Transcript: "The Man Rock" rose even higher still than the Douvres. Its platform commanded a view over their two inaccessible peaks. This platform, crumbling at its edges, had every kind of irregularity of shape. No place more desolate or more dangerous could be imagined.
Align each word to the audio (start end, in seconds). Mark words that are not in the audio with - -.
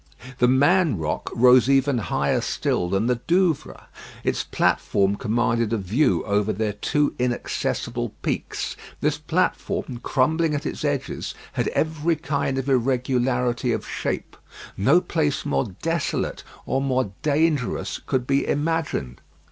"The 0.39 0.47
Man 0.47 0.97
Rock" 0.97 1.29
rose 1.31 1.69
even 1.69 1.99
higher 1.99 2.41
still 2.41 2.89
than 2.89 3.05
the 3.05 3.17
Douvres. 3.27 3.83
Its 4.23 4.43
platform 4.43 5.15
commanded 5.15 5.71
a 5.73 5.77
view 5.77 6.23
over 6.25 6.51
their 6.51 6.73
two 6.73 7.13
inaccessible 7.19 8.11
peaks. 8.23 8.75
This 9.01 9.19
platform, 9.19 9.99
crumbling 10.01 10.55
at 10.55 10.65
its 10.65 10.83
edges, 10.83 11.35
had 11.53 11.67
every 11.67 12.15
kind 12.15 12.57
of 12.57 12.67
irregularity 12.67 13.71
of 13.71 13.87
shape. 13.87 14.35
No 14.75 15.01
place 15.01 15.45
more 15.45 15.75
desolate 15.83 16.43
or 16.65 16.81
more 16.81 17.11
dangerous 17.21 18.01
could 18.03 18.25
be 18.25 18.47
imagined. 18.47 19.21